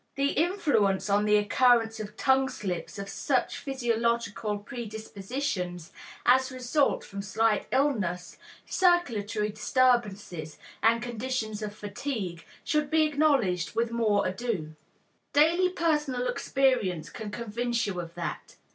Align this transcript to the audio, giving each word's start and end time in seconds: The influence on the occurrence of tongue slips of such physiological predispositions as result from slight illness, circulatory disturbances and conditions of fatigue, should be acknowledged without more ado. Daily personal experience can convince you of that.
The 0.15 0.31
influence 0.31 1.11
on 1.11 1.25
the 1.25 1.35
occurrence 1.37 1.99
of 1.99 2.17
tongue 2.17 2.49
slips 2.49 2.97
of 2.97 3.07
such 3.07 3.57
physiological 3.59 4.57
predispositions 4.57 5.93
as 6.25 6.51
result 6.51 7.03
from 7.03 7.21
slight 7.21 7.67
illness, 7.71 8.39
circulatory 8.65 9.49
disturbances 9.51 10.57
and 10.81 11.03
conditions 11.03 11.61
of 11.61 11.75
fatigue, 11.75 12.43
should 12.63 12.89
be 12.89 13.03
acknowledged 13.03 13.75
without 13.75 13.93
more 13.93 14.25
ado. 14.25 14.73
Daily 15.33 15.69
personal 15.69 16.27
experience 16.27 17.11
can 17.11 17.29
convince 17.29 17.85
you 17.85 17.99
of 17.99 18.15
that. 18.15 18.55